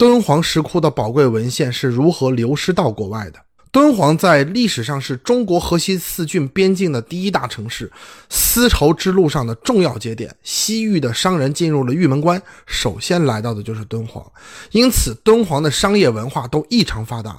[0.00, 3.38] 敦煌石窟的宝贵文献是如何流失到国外的。
[3.70, 7.92] 敦煌在历史上是中国河西四郡边境的第一大城市，
[8.30, 10.34] 丝绸之路上的重要节点。
[10.42, 14.24] 西域的商人进入了玉门关，首先来到的就是敦煌，
[14.70, 17.38] 因此敦煌的商业文化都异常发达，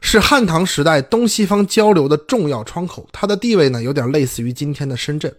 [0.00, 3.04] 是汉唐时代东西方交流的重要窗口。
[3.10, 5.34] 它的地位呢，有点类似于今天的深圳。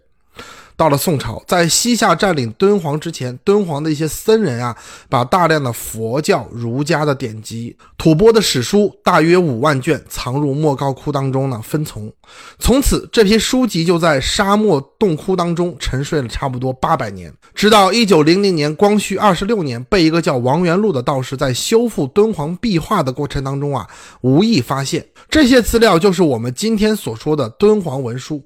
[0.78, 4.78] 到了宋朝，在西夏占领敦煌之前，敦煌的一些僧人啊，
[5.10, 12.14] 把大量的佛教、儒家的典籍、吐蕃的史书，大约五万卷，藏入莫高窟当中呢，分从。
[12.60, 17.34] 从此，这批书籍就在沙漠洞窟当中沉睡了差不多八百年。
[17.56, 23.88] 直到一九零零年光绪二十六年，被一个叫王元禄的道士在修复敦煌壁画的过程当中啊，
[24.22, 28.44] 无意发现这些资料，就是我们今天所说的敦煌文书。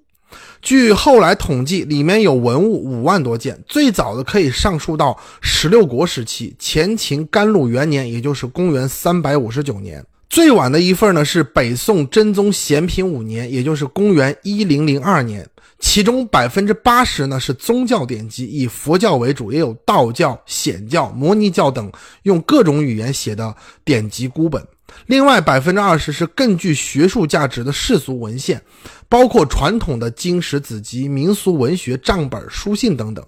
[0.62, 10.06] 据后来统计，里面有文物五万多件，最早的可以上溯到十六国时期，前秦甘露元年，也就是公元三百五十九年。
[10.30, 15.46] 最晚的一份呢是北宋真宗咸平五年，也就是公元一零零二年。
[15.80, 24.64] 其中百分之八十呢是宗教典籍，以佛教为主，也有道教、显教、摩尼教等用各种语言写的典籍孤本。
[25.06, 28.62] 另外百分之二十是更具学术价值的世俗文献，
[29.10, 33.26] 包括传统的经史子集、民俗文学账本、书信等等。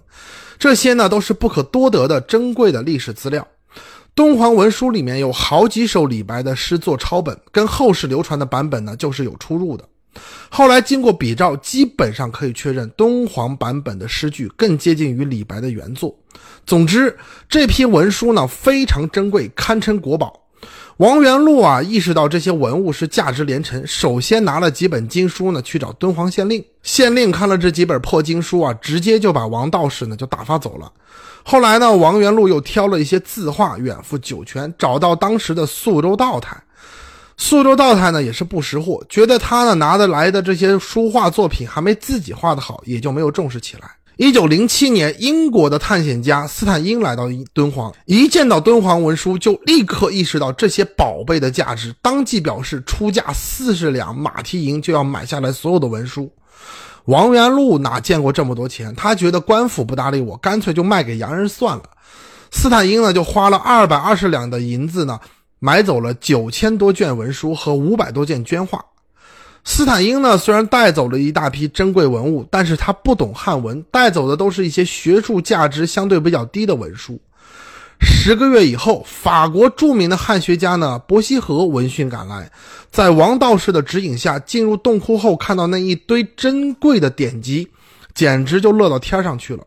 [0.58, 3.46] 这些呢都是不可多得的珍贵的历史资料。
[4.14, 9.84] 敦煌文书里面有好几首李白的诗作抄本，跟后世流传的版本呢就是有出入的。
[10.48, 16.16] 后来经过比照，基本上可以确认敦煌版本的诗句更接近于李白的原作。
[16.64, 17.18] 总之，
[17.48, 20.43] 这批文书呢非常珍贵，堪称国宝。
[20.98, 26.64] 王元禄啊，意识到这些文物是价值连城，首先拿了几本经书呢去找敦煌县令。
[26.84, 30.92] 县令看了这几本破经书啊，直接就把王道士呢就打发走了。
[31.42, 36.56] 后来呢，王元禄又挑了一些字画远赴酒泉，找到当时的宿州道台。
[37.36, 43.90] 宿州道台呢也是不识货，觉得他呢拿得来的这些书画作品还没自己画的好，也就没有重视起来。
[44.16, 56.30] 一九零七年，英国的探险家斯坦因来到敦煌，一见到敦煌文书，就立刻意识到这些宝贝的价值，当即表示出价四十两马蹄银就要买下来所有的文书。
[57.06, 58.94] 王元禄哪见过这么多钱？
[58.94, 61.82] 他觉得官府不搭理我，干脆就卖给洋人算了。
[62.52, 65.18] 斯坦因呢，就花了二百二十两的银子呢，
[65.58, 68.84] 买走了九千多卷文书和五百多件绢画。
[69.64, 77.18] 斯坦因呢，虽然带走了一大批珍贵文物，但是他不懂汉文，带走的都是一些学术价值相对比较低的文书。
[78.00, 82.50] 十个月以后，法国著名的汉学家呢，伯希和闻讯赶来，
[82.90, 87.66] 在王道士的指引下，进入洞窟后，看到那一堆珍贵的典籍，
[88.14, 89.64] 简直就乐到天上去了。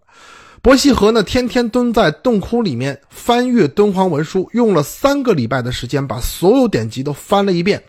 [0.62, 7.82] 伯希和呢，天天蹲在洞窟里面翻阅敦煌文书，用了三个礼拜的时间，把所有典籍都翻了一遍。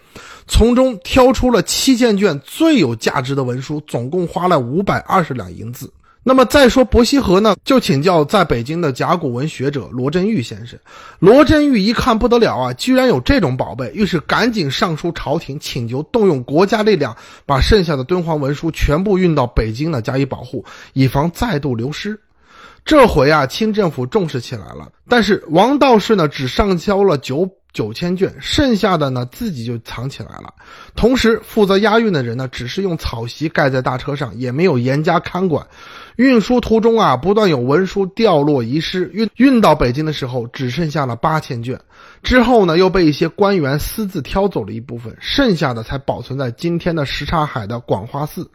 [0.49, 5.93] 从中挑出了七千卷最有价值的文书，总共花了五百二十两银子。
[6.25, 10.79] 那么再说伯希和呢，就请教在北京的甲骨文学者罗振玉先生。
[11.21, 17.17] 罗振玉一看不得了啊，居然有这种宝贝，于是赶紧上书朝廷，请求动用国家力量，
[17.47, 22.21] 把剩下的敦煌文书全部运到北京呢，加以保护，以防再度流失。
[22.85, 27.51] 这回啊，清政府重视起来了，但是王道士呢，只上交了九。
[27.73, 30.53] 九千卷，剩下的呢自己就藏起来了。
[30.97, 35.67] 同时，负责押运的人呢，只是用草席盖在大车上，也没有严加看管。
[36.17, 39.09] 运输途中啊，不断有文书掉落遗失。
[39.13, 41.81] 运运到北京的时候，只剩下了八千卷。
[42.23, 48.51] 之后呢，又被一些官员私自挑走了一部分，剩下的才保存在今天的什刹海的广化寺。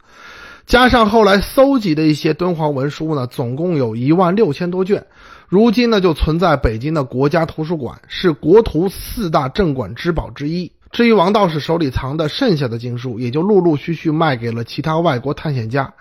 [0.65, 5.05] 加上后来搜集的一些敦煌文书呢，总共有一万六千多卷。
[5.49, 10.71] 如今呢，就存在北京的国家图书馆，是国图四大镇馆之宝之一。
[10.91, 15.93] 至于王道士手里藏的剩下的经书，也就陆陆续续卖给了其他外国探险家。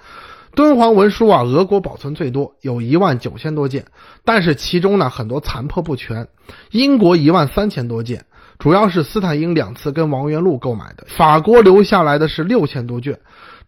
[0.55, 3.87] 敦煌文书啊，俄国保存最多，有一万九千多件，
[4.25, 6.28] 但是其中呢很多残破不全。
[6.71, 8.25] 英国一万三千多件，
[8.59, 11.07] 主要是斯坦因两次跟王元禄购买的。
[11.09, 13.19] 法国留下来的是六千多卷，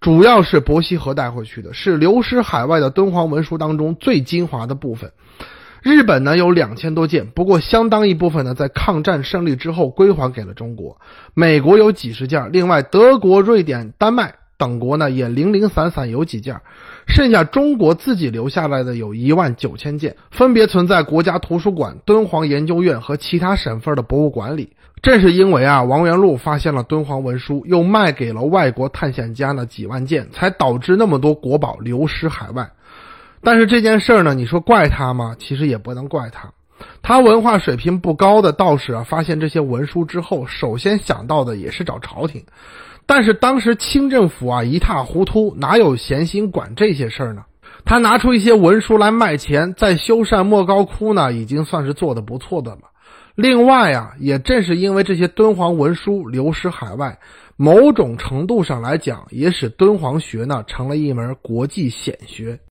[0.04, 5.12] 主要是伯希和带回去的，是流失海外的敦煌文书当中最精华的部分。
[5.82, 11.00] 日本呢有两千多件，不过相当一部分呢在抗战胜利之后归还给了中国。
[11.32, 14.34] 美国有几十件，另外德国、瑞典、丹麦
[14.64, 16.58] 等国呢也零零散散有几件，
[17.06, 24.72] 剩下中国自己留下来的有一万九千件，分别存在国家图书馆、敦煌研究院和其他省份的博物馆里。
[25.02, 32.70] 正是因为啊王元禄发现了敦煌文书，又卖给了外国探险家呢几万件，才导致那么多国宝流失海外。
[33.42, 35.36] 但是这件事儿呢，你说怪他吗？
[35.38, 36.50] 其实也不能怪他。
[37.02, 42.42] 他文化水平不高的道士啊，发现这些文书之后，首先想到的也是找朝廷。
[43.06, 47.44] 但是当时清政府啊一塌糊涂，哪有闲心管这些事儿呢？
[47.84, 52.80] 他拿出一些文书来卖钱，在修缮莫高窟呢，已经算是做得不错的了。
[53.34, 57.18] 另外啊，也正是因为这些敦煌文书流失海外，
[57.56, 62.58] 某种程度上来讲，也使敦煌学呢成了一门国际显学。